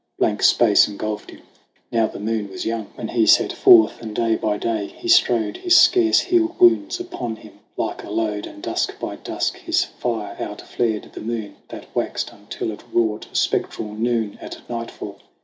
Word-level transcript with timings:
Blank 0.17 0.41
space 0.41 0.87
engulfed 0.87 1.29
him. 1.29 1.43
Now 1.91 2.07
the 2.07 2.17
moon 2.19 2.49
was 2.49 2.65
young 2.65 2.85
TOO 2.85 2.87
SONG 2.87 2.89
OF 2.89 2.89
HUGH 2.89 2.95
GLASS 2.95 2.97
When 2.97 3.07
he 3.21 3.25
set 3.27 3.53
forth; 3.53 4.01
and 4.01 4.15
day 4.15 4.35
by 4.35 4.57
day 4.57 4.87
he 4.87 5.07
strode, 5.07 5.57
His 5.57 5.77
scarce 5.77 6.21
healed 6.21 6.59
wounds 6.59 6.99
upon 6.99 7.35
him 7.35 7.59
like 7.77 8.03
a 8.03 8.09
load; 8.09 8.47
And 8.47 8.63
dusk 8.63 8.99
by 8.99 9.17
dusk 9.17 9.57
his 9.57 9.85
fire 9.85 10.35
outflared 10.39 11.13
the 11.13 11.21
moon 11.21 11.57
That 11.67 11.95
waxed 11.95 12.31
until 12.31 12.71
it 12.71 12.83
wrought 12.91 13.27
a 13.31 13.35
spectral 13.35 13.93
noon 13.93 14.39
At 14.41 14.67
nightfall. 14.67 15.19